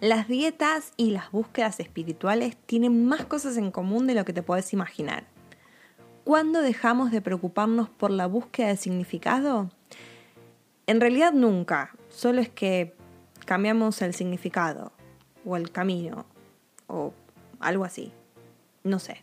[0.00, 4.42] Las dietas y las búsquedas espirituales tienen más cosas en común de lo que te
[4.42, 5.24] puedes imaginar.
[6.22, 9.70] ¿Cuándo dejamos de preocuparnos por la búsqueda de significado?
[10.86, 12.94] En realidad nunca, solo es que
[13.46, 14.92] cambiamos el significado
[15.46, 16.26] o el camino
[16.88, 17.14] o
[17.58, 18.12] algo así.
[18.84, 19.22] No sé.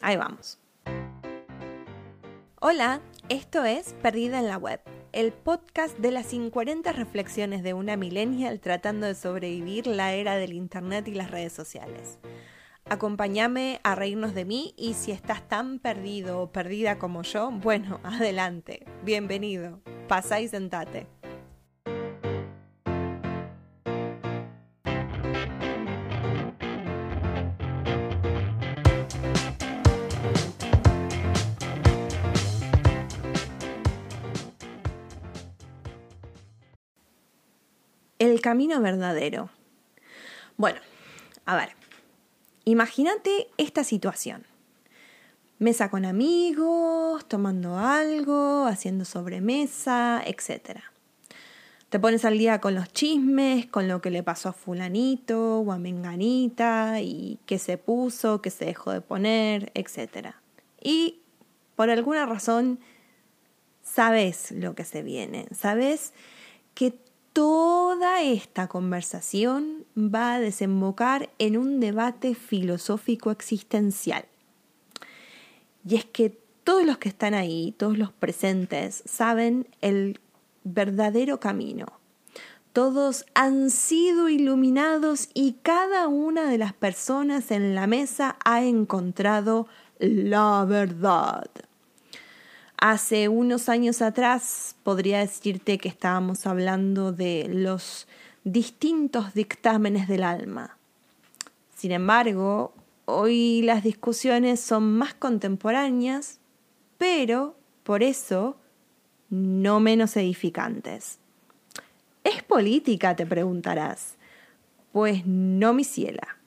[0.00, 0.60] Ahí vamos.
[2.60, 4.80] Hola, esto es Perdida en la Web
[5.12, 10.52] el podcast de las 50 reflexiones de una millennial tratando de sobrevivir la era del
[10.52, 12.18] Internet y las redes sociales.
[12.84, 18.00] Acompáñame a reírnos de mí y si estás tan perdido o perdida como yo, bueno,
[18.04, 21.06] adelante, bienvenido, pasá y sentate.
[38.18, 39.50] El camino verdadero.
[40.56, 40.80] Bueno,
[41.46, 41.70] a ver,
[42.64, 44.44] imagínate esta situación.
[45.60, 50.80] Mesa con amigos, tomando algo, haciendo sobremesa, etc.
[51.90, 55.70] Te pones al día con los chismes, con lo que le pasó a fulanito o
[55.70, 60.34] a menganita y qué se puso, qué se dejó de poner, etc.
[60.82, 61.20] Y
[61.76, 62.80] por alguna razón
[63.82, 66.12] sabes lo que se viene, sabes
[66.74, 66.98] que
[67.38, 74.24] toda esta conversación va a desembocar en un debate filosófico existencial.
[75.88, 80.18] Y es que todos los que están ahí, todos los presentes, saben el
[80.64, 81.86] verdadero camino.
[82.72, 89.68] Todos han sido iluminados y cada una de las personas en la mesa ha encontrado
[90.00, 91.48] la verdad.
[92.80, 98.06] Hace unos años atrás podría decirte que estábamos hablando de los
[98.44, 100.78] distintos dictámenes del alma.
[101.74, 102.72] Sin embargo,
[103.04, 106.38] hoy las discusiones son más contemporáneas,
[106.98, 108.56] pero por eso
[109.28, 111.18] no menos edificantes.
[112.22, 113.16] ¿Es política?
[113.16, 114.14] te preguntarás.
[114.92, 116.38] Pues no, mi ciela.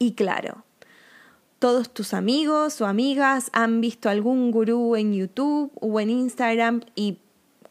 [0.00, 0.64] Y claro,
[1.58, 7.18] todos tus amigos o amigas han visto algún gurú en YouTube o en Instagram y,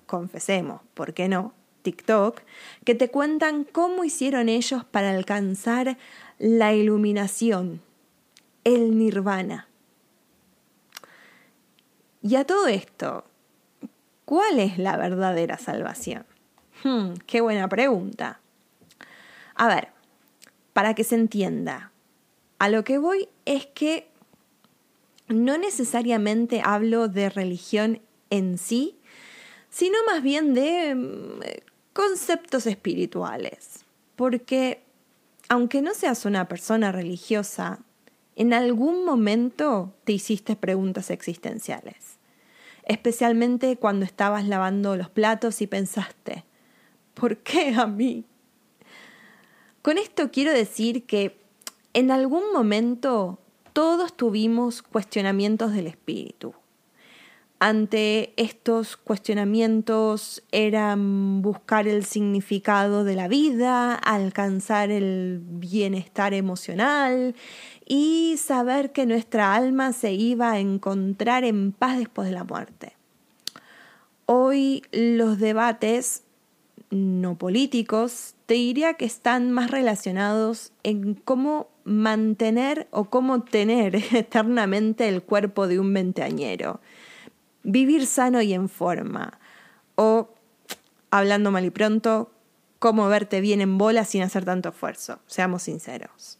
[0.06, 1.53] confesemos, ¿por qué no?
[1.84, 2.42] TikTok,
[2.84, 5.98] que te cuentan cómo hicieron ellos para alcanzar
[6.38, 7.81] la iluminación,
[8.66, 9.70] el nirvana.
[12.22, 13.24] Y a todo esto,
[14.25, 16.25] ¿cuál es la verdadera salvación?
[16.84, 18.42] Hmm, qué buena pregunta.
[19.56, 19.90] A ver,
[20.74, 21.92] para que se entienda,
[22.59, 24.09] a lo que voy es que
[25.28, 28.97] no necesariamente hablo de religión en sí,
[29.69, 31.40] sino más bien de mm,
[31.94, 33.85] conceptos espirituales.
[34.16, 34.81] Porque
[35.50, 37.79] aunque no seas una persona religiosa,
[38.35, 42.18] en algún momento te hiciste preguntas existenciales.
[42.84, 46.45] Especialmente cuando estabas lavando los platos y pensaste,
[47.13, 48.25] ¿por qué a mí?
[49.81, 51.39] Con esto quiero decir que
[51.97, 53.40] en algún momento
[53.74, 56.53] todos tuvimos cuestionamientos del espíritu.
[57.58, 67.34] Ante estos cuestionamientos eran buscar el significado de la vida, alcanzar el bienestar emocional
[67.84, 72.96] y saber que nuestra alma se iba a encontrar en paz después de la muerte.
[74.28, 76.22] Hoy los debates
[76.91, 85.08] no políticos te diría que están más relacionados en cómo mantener o cómo tener eternamente
[85.09, 86.80] el cuerpo de un veinteañero.
[87.63, 89.38] Vivir sano y en forma.
[89.96, 90.30] O,
[91.12, 92.31] hablando mal y pronto,
[92.80, 95.19] cómo verte bien en bola sin hacer tanto esfuerzo.
[95.28, 96.40] Seamos sinceros.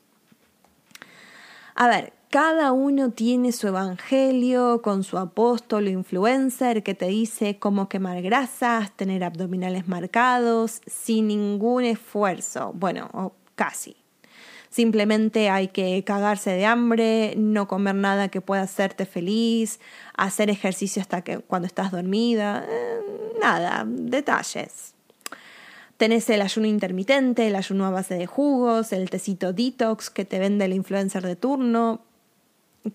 [1.76, 7.58] A ver, cada uno tiene su evangelio con su apóstol o influencer que te dice
[7.58, 12.74] cómo quemar grasas, tener abdominales marcados, sin ningún esfuerzo.
[12.74, 13.96] Bueno, o casi.
[14.70, 19.80] Simplemente hay que cagarse de hambre, no comer nada que pueda hacerte feliz,
[20.16, 23.00] hacer ejercicio hasta que cuando estás dormida, eh,
[23.40, 24.94] nada, detalles.
[25.96, 30.38] Tenés el ayuno intermitente, el ayuno a base de jugos, el tecito detox que te
[30.38, 32.02] vende el influencer de turno.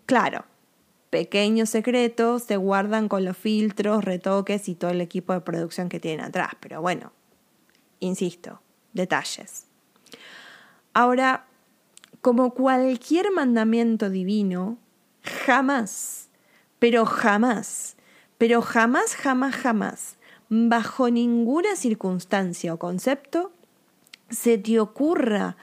[0.06, 0.44] Claro,
[1.10, 6.00] pequeños secretos se guardan con los filtros, retoques y todo el equipo de producción que
[6.00, 6.52] tienen atrás.
[6.60, 7.12] Pero bueno,
[8.00, 8.60] insisto,
[8.92, 9.66] detalles.
[10.94, 11.46] Ahora,
[12.20, 14.78] como cualquier mandamiento divino,
[15.22, 16.28] jamás,
[16.78, 17.96] pero jamás,
[18.38, 20.16] pero jamás, jamás, jamás,
[20.48, 23.52] bajo ninguna circunstancia o concepto,
[24.30, 25.56] se te ocurra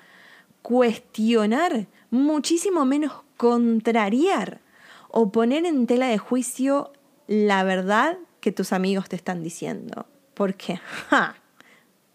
[0.62, 4.60] cuestionar, muchísimo menos contrariar
[5.08, 6.92] o poner en tela de juicio
[7.26, 10.08] la verdad que tus amigos te están diciendo.
[10.34, 10.82] Porque,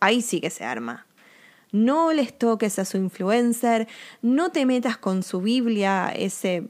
[0.01, 1.07] ahí sí que se arma.
[1.73, 3.89] No les toques a su influencer,
[4.21, 6.69] no te metas con su Biblia, ese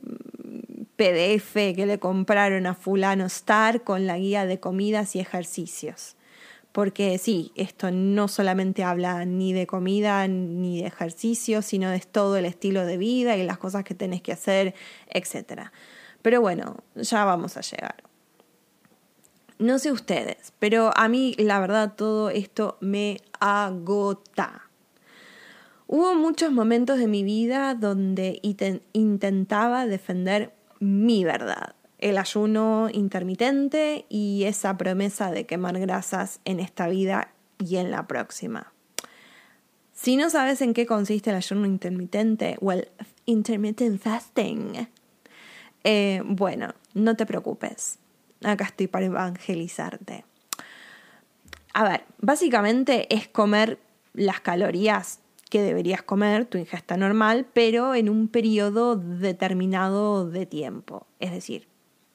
[0.95, 6.15] PDF que le compraron a fulano Star con la guía de comidas y ejercicios.
[6.75, 12.37] Porque sí, esto no solamente habla ni de comida ni de ejercicio, sino de todo
[12.37, 14.75] el estilo de vida y las cosas que tenés que hacer,
[15.09, 15.71] etc.
[16.21, 18.03] Pero bueno, ya vamos a llegar.
[19.61, 24.69] No sé ustedes, pero a mí la verdad todo esto me agota.
[25.87, 28.41] Hubo muchos momentos de mi vida donde
[28.93, 36.87] intentaba defender mi verdad, el ayuno intermitente y esa promesa de quemar grasas en esta
[36.87, 38.75] vida y en la próxima.
[39.95, 42.91] Si no sabes en qué consiste el ayuno intermitente o el
[43.25, 44.87] intermittent fasting,
[45.83, 47.99] eh, bueno, no te preocupes.
[48.43, 50.27] Acá estoy para evangelizarte.
[51.73, 53.79] A ver, básicamente es comer
[54.13, 61.07] las calorías que deberías comer, tu ingesta normal, pero en un periodo determinado de tiempo.
[61.19, 61.67] Es decir,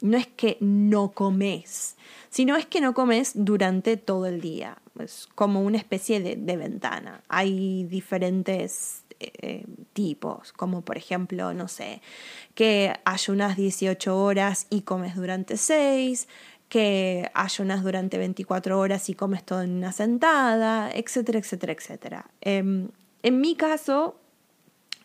[0.02, 1.96] no es que no comes,
[2.30, 4.78] sino es que no comes durante todo el día.
[5.00, 7.22] Es como una especie de, ventana.
[7.30, 12.02] Hay diferentes eh, tipos, como por ejemplo, no sé,
[12.54, 16.28] que ayunas 18 horas y comes durante 6,
[16.68, 22.26] que ayunas durante 24 horas y comes todo en una sentada, etcétera, etcétera, etcétera.
[22.42, 22.90] Em,
[23.24, 24.20] en mi caso,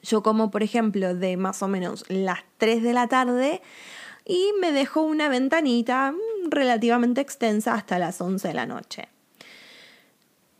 [0.02, 3.62] yo como por ejemplo de más o menos las 3 de la tarde
[4.24, 9.08] y me dejo una ventanita mm, relativamente extensa hasta las 11 de la noche.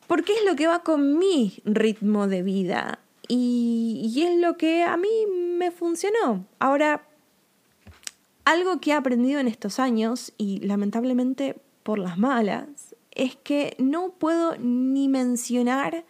[0.07, 4.83] Porque es lo que va con mi ritmo de vida y, y es lo que
[4.83, 5.27] a mí
[5.59, 6.45] me funcionó.
[6.59, 7.07] Ahora,
[8.45, 14.11] algo que he aprendido en estos años y lamentablemente por las malas es que no
[14.11, 16.05] puedo ni mencionar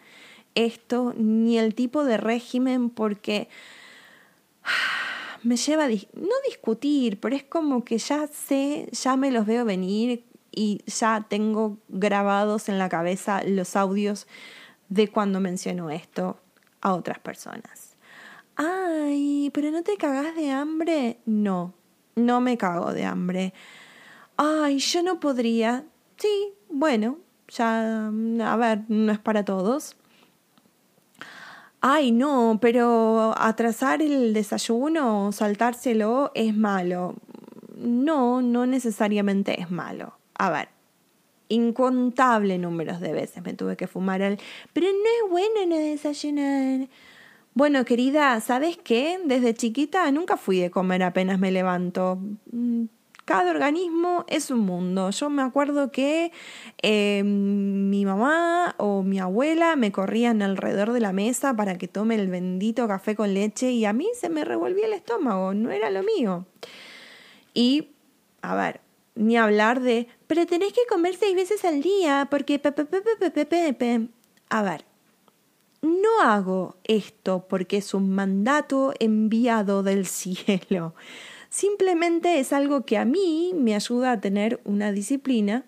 [0.55, 3.47] esto ni el tipo de régimen porque
[5.45, 9.63] me lleva a no discutir, pero es como que ya sé, ya me los veo
[9.63, 14.25] venir y ya tengo grabados en la cabeza los audios
[14.89, 16.39] de cuando menciono esto
[16.81, 17.95] a otras personas.
[18.55, 21.19] Ay, pero no te cagas de hambre.
[21.27, 21.75] No,
[22.15, 23.53] no me cago de hambre.
[24.37, 25.85] Ay, yo no podría.
[26.17, 27.19] Sí, bueno,
[27.49, 29.95] ya, a ver, no es para todos
[31.87, 37.13] ay no, pero atrasar el desayuno o saltárselo es malo.
[37.77, 40.17] No, no necesariamente es malo.
[40.33, 40.69] A ver,
[41.47, 44.39] incontable números de veces me tuve que fumar el,
[44.73, 46.89] pero no es bueno no desayunar.
[47.53, 49.19] Bueno, querida, ¿sabes qué?
[49.23, 52.17] Desde chiquita nunca fui de comer apenas me levanto.
[53.25, 55.09] Cada organismo es un mundo.
[55.09, 56.31] Yo me acuerdo que
[56.83, 62.13] eh, mi mamá o mi abuela me corrían alrededor de la mesa para que tome
[62.13, 65.89] el bendito café con leche y a mí se me revolvía el estómago, no era
[65.89, 66.45] lo mío.
[67.55, 67.89] Y,
[68.43, 68.81] a ver,
[69.15, 72.61] ni hablar de, pero tenés que comer seis veces al día porque...
[74.49, 74.85] A ver,
[75.81, 80.93] no hago esto porque es un mandato enviado del cielo.
[81.55, 85.63] Simplemente es algo que a mí me ayuda a tener una disciplina,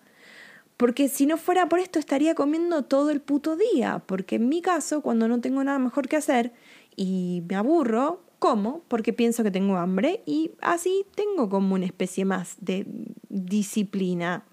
[0.75, 4.61] porque si no fuera por esto estaría comiendo todo el puto día, porque en mi
[4.61, 6.51] caso, cuando no tengo nada mejor que hacer
[6.97, 12.25] y me aburro, como porque pienso que tengo hambre y así tengo como una especie
[12.25, 12.85] más de
[13.29, 14.43] disciplina.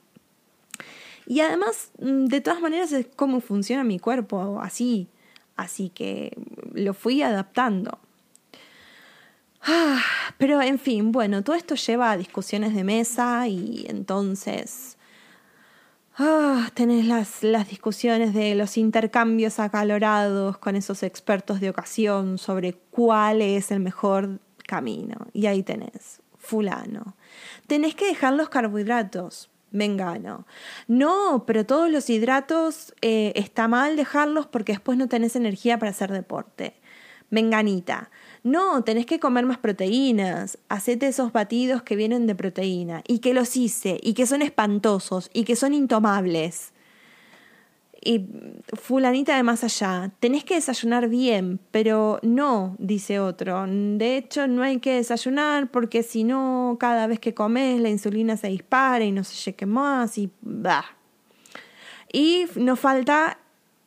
[1.26, 5.08] Y además, mm, de todas maneras, es cómo funciona mi cuerpo, así.
[5.56, 6.38] Así que
[6.74, 7.98] lo fui adaptando.
[9.66, 10.02] Ah,
[10.36, 14.98] pero en fin, bueno, todo esto lleva a discusiones de mesa y entonces
[16.18, 22.74] ah, tenés las, las discusiones de los intercambios acalorados con esos expertos de ocasión sobre
[22.74, 25.16] cuál es el mejor camino.
[25.32, 27.16] Y ahí tenés, fulano.
[27.66, 29.50] Tenés que dejar los carbohidratos.
[29.70, 30.46] Vengano.
[30.86, 35.90] No, pero todos los hidratos eh, está mal dejarlos porque después no tenés energía para
[35.90, 36.76] hacer deporte.
[37.30, 38.08] Menganita.
[38.44, 40.58] No, tenés que comer más proteínas.
[40.68, 45.30] Hacete esos batidos que vienen de proteína y que los hice y que son espantosos
[45.32, 46.74] y que son intomables.
[48.04, 48.26] Y
[48.74, 53.64] fulanita de más allá, tenés que desayunar bien, pero no, dice otro.
[53.66, 58.36] De hecho, no hay que desayunar porque si no, cada vez que comes la insulina
[58.36, 60.84] se dispara y no se qué más y bah.
[62.12, 63.38] Y nos falta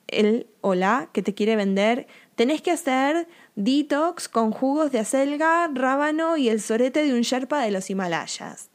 [0.07, 5.67] el o la que te quiere vender, tenés que hacer detox con jugos de acelga,
[5.73, 8.69] rábano y el sorete de un sherpa de los Himalayas.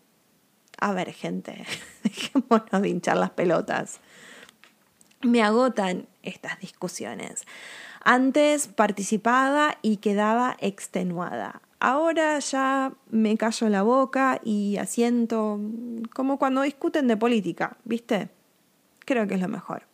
[0.78, 1.64] A ver, gente,
[2.02, 4.00] dejémonos de hinchar las pelotas.
[5.22, 7.44] Me agotan estas discusiones.
[8.02, 11.62] Antes participaba y quedaba extenuada.
[11.78, 15.60] Ahora ya me callo la boca y asiento
[16.12, 18.30] como cuando discuten de política, ¿viste?
[19.04, 19.84] Creo que es lo mejor.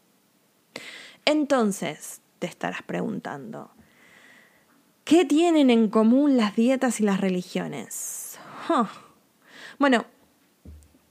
[1.27, 3.71] Entonces, te estarás preguntando,
[5.09, 8.39] ¿qué tienen en común las dietas y las religiones?
[9.79, 10.05] Bueno,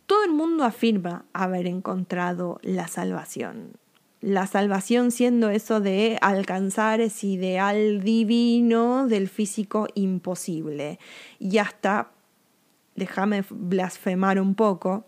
[0.06, 3.74] todo el mundo afirma haber encontrado la salvación
[4.20, 11.00] la salvación siendo eso de alcanzar ese ideal divino del físico imposible.
[11.40, 12.12] Y hasta,
[12.96, 15.06] déjame blasfemar un poco,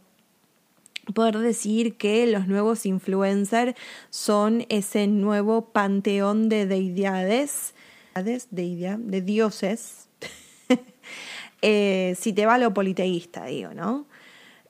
[1.14, 3.74] poder decir que los nuevos influencers
[4.12, 7.74] son ese nuevo panteón de deidades,
[8.24, 10.08] de, dioses,
[11.62, 14.06] eh, si te va lo politeísta, digo, ¿no?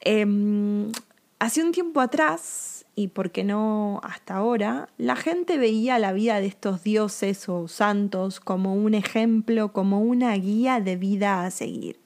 [0.01, 0.91] Em,
[1.39, 6.39] hace un tiempo atrás, y por qué no hasta ahora, la gente veía la vida
[6.39, 11.99] de estos dioses o santos como un ejemplo, como una guía de vida a seguir.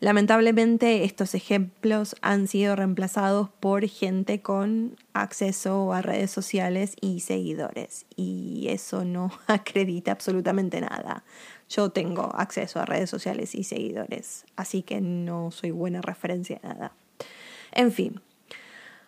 [0.00, 8.06] Lamentablemente estos ejemplos han sido reemplazados por gente con acceso a redes sociales y seguidores
[8.16, 11.22] y eso no acredita absolutamente nada.
[11.68, 16.68] Yo tengo acceso a redes sociales y seguidores, así que no soy buena referencia de
[16.68, 16.92] nada.
[17.72, 18.22] En fin,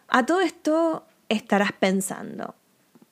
[0.09, 2.55] a todo esto estarás pensando,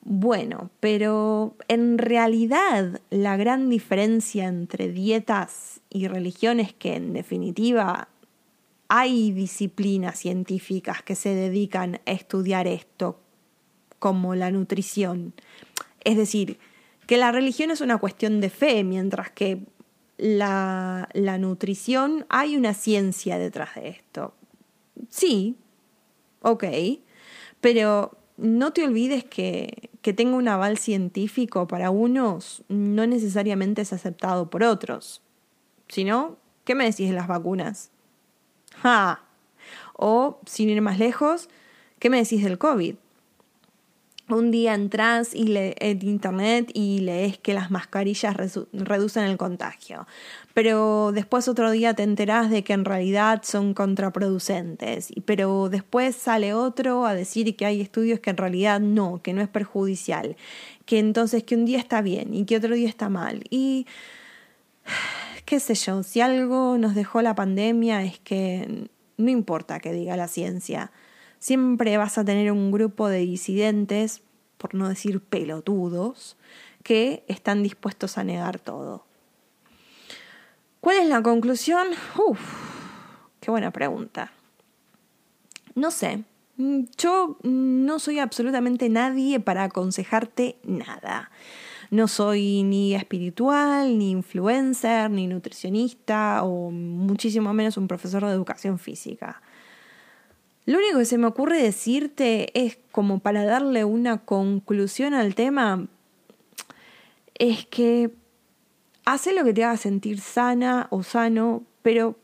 [0.03, 8.09] bueno, pero en realidad la gran diferencia entre dietas y religiones que en definitiva
[8.87, 13.19] hay disciplinas científicas que se dedican a estudiar esto,
[13.99, 15.33] como la nutrición.
[16.03, 16.57] Es decir,
[17.05, 19.59] que la religión es una cuestión de fe, mientras que
[20.17, 24.33] la, la nutrición hay una ciencia detrás de esto.
[25.09, 25.55] Sí,
[26.41, 26.65] ok,
[27.61, 33.93] pero no te olvides que, que tenga un aval científico para unos no necesariamente es
[33.93, 35.21] aceptado por otros.
[35.87, 37.91] Si no, ¿qué me decís de las vacunas?
[39.93, 41.49] O, sin ir más lejos,
[41.99, 42.95] ¿qué me decís del COVID?
[44.35, 48.35] Un día entras y le, en internet y lees que las mascarillas
[48.73, 50.07] reducen el contagio,
[50.53, 56.53] pero después otro día te enterás de que en realidad son contraproducentes, pero después sale
[56.53, 60.35] otro a decir que hay estudios que en realidad no, que no es perjudicial,
[60.85, 63.43] que entonces que un día está bien y que otro día está mal.
[63.49, 63.85] Y
[65.45, 70.17] qué sé yo, si algo nos dejó la pandemia es que no importa que diga
[70.17, 70.91] la ciencia
[71.41, 74.21] siempre vas a tener un grupo de disidentes,
[74.57, 76.37] por no decir pelotudos,
[76.83, 79.05] que están dispuestos a negar todo.
[80.79, 81.87] ¿Cuál es la conclusión?
[82.15, 82.39] Uf,
[83.39, 84.31] qué buena pregunta.
[85.73, 86.23] No sé,
[86.97, 91.31] yo no soy absolutamente nadie para aconsejarte nada.
[91.89, 98.77] No soy ni espiritual, ni influencer, ni nutricionista o muchísimo menos un profesor de educación
[98.77, 99.41] física.
[100.65, 105.87] Lo único que se me ocurre decirte es como para darle una conclusión al tema,
[107.35, 108.11] es que
[109.05, 112.17] hace lo que te haga sentir sana o sano, pero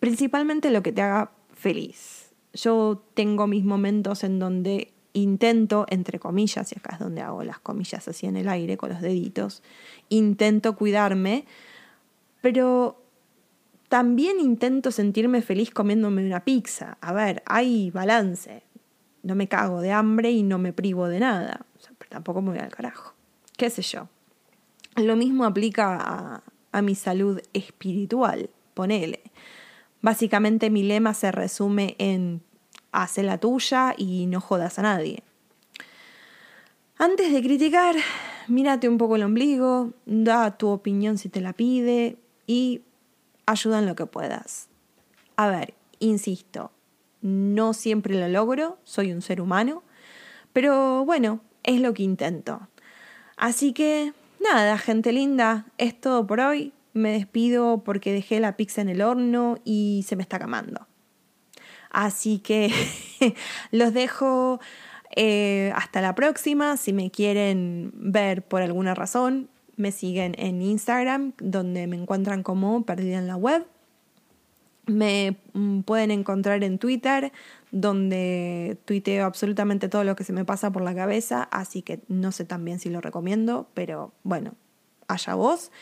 [0.00, 2.32] principalmente lo que te haga feliz.
[2.52, 7.58] Yo tengo mis momentos en donde intento, entre comillas, y acá es donde hago las
[7.58, 9.62] comillas así en el aire con los deditos,
[10.08, 11.46] intento cuidarme,
[12.40, 13.05] pero
[13.96, 16.98] también intento sentirme feliz comiéndome una pizza.
[17.00, 18.62] A ver, hay balance.
[19.22, 21.64] No me cago de hambre y no me privo de nada.
[21.96, 23.14] pero tampoco me voy al carajo.
[23.56, 24.10] ¿Qué sé yo?
[24.96, 28.50] Lo mismo aplica a, a mi salud espiritual.
[28.74, 29.22] Ponele.
[30.02, 32.42] Básicamente mi lema se resume en
[32.92, 35.22] hace la tuya y no jodas a nadie.
[36.98, 37.96] Antes de criticar,
[38.46, 42.82] mírate un poco el ombligo, da tu opinión si te la pide y
[43.46, 44.68] ayuda en lo que puedas.
[45.36, 46.72] A ver, insisto,
[47.22, 49.82] no siempre lo logro, soy un ser humano,
[50.52, 52.68] pero bueno, es lo que intento.
[53.36, 56.72] Así que, nada, gente linda, es todo por hoy.
[56.92, 60.86] Me despido porque dejé la pizza en el horno y se me está quemando.
[61.90, 62.72] Así que
[63.70, 64.60] los dejo
[65.14, 66.76] eh, hasta la próxima.
[66.76, 72.84] Si me quieren ver por alguna razón, me siguen en Instagram, donde me encuentran como
[72.84, 73.66] Perdida en la Web.
[74.86, 77.32] Me mm, pueden encontrar en Twitter,
[77.70, 82.32] donde tuiteo absolutamente todo lo que se me pasa por la cabeza, así que no
[82.32, 84.54] sé también si lo recomiendo, pero bueno,
[85.08, 85.72] allá vos.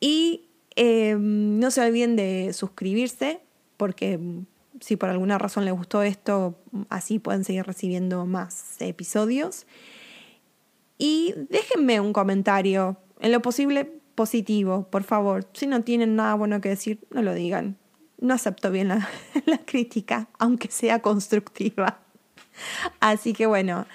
[0.00, 3.40] Y em, no se olviden de suscribirse,
[3.76, 4.46] porque mm,
[4.80, 9.66] si por alguna razón les gustó esto, así pueden seguir recibiendo más episodios.
[10.98, 15.46] Y déjenme un comentario, en lo posible positivo, por favor.
[15.52, 17.76] Si no tienen nada bueno que decir, no lo digan
[18.20, 19.08] no acepto bien la,
[19.66, 22.00] crítica, aunque sea constructiva.
[23.00, 23.86] Así que bueno,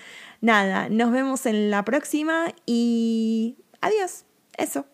[0.41, 4.25] nada, nos vemos en la próxima y adiós.
[4.58, 4.86] Eso.